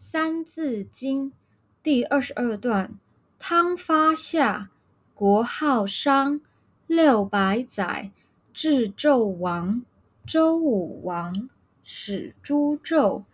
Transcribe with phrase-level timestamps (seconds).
[0.00, 1.32] 三字经
[1.82, 2.96] 第二十二段：
[3.36, 4.70] 汤发夏，
[5.12, 6.40] 国号商，
[6.86, 8.12] 六百载，
[8.54, 9.82] 至纣王。
[10.24, 11.50] 周武王，
[11.82, 13.24] 始诛纣，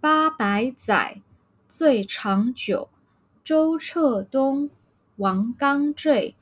[0.00, 1.20] 八百载，
[1.68, 2.88] 最长久。
[3.44, 4.70] 周彻东，
[5.16, 6.34] 王纲坠，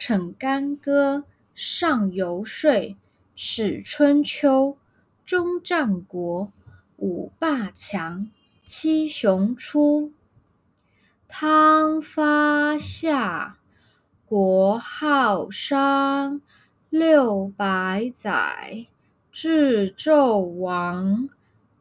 [0.00, 1.22] 逞干戈，
[1.54, 2.96] 上游说，
[3.36, 4.76] 始春秋。
[5.24, 6.50] 终战国，
[6.96, 8.28] 五霸强。
[8.70, 10.12] 七雄出，
[11.26, 13.56] 汤发夏，
[14.26, 16.42] 国号商，
[16.90, 18.86] 六百载，
[19.32, 21.30] 至纣王。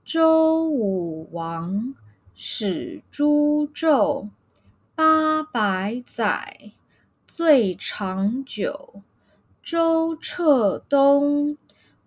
[0.06, 1.94] 周武王，
[2.34, 4.30] 始诛纣，
[4.96, 6.72] 八百载，
[7.28, 9.04] 最长久。
[9.62, 11.58] 周彻东，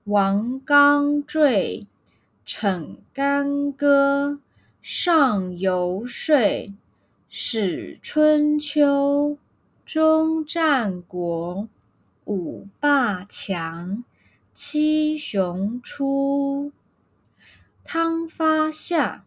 [0.05, 1.87] 王纲坠，
[2.47, 4.41] 逞干戈。
[4.83, 6.73] 上游说，
[7.29, 9.37] 始春秋，
[9.85, 11.69] 终战国，
[12.25, 14.03] 五霸强，
[14.55, 16.73] 七雄出。
[17.85, 19.27] 汤发夏，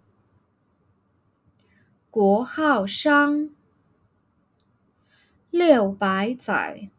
[2.09, 3.51] 国号商，
[5.51, 6.89] 六百载，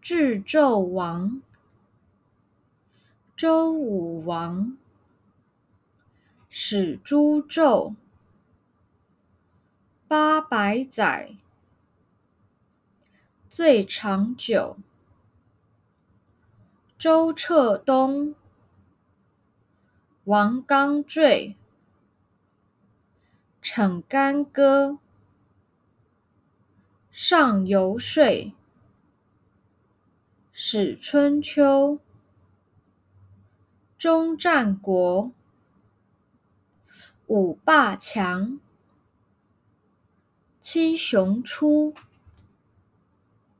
[0.00, 1.42] 至纣王。
[3.36, 4.78] 周武王。
[6.58, 7.94] 始诛纣，
[10.08, 11.36] 八百载，
[13.50, 14.78] 最长久。
[16.96, 18.34] 周彻东，
[20.24, 21.54] 王纲坠，
[23.60, 24.98] 逞干戈，
[27.10, 28.54] 上游说，
[30.52, 32.00] 始春秋，
[33.98, 35.35] 终战国。
[37.26, 38.60] 五霸强，
[40.60, 41.94] 七雄出。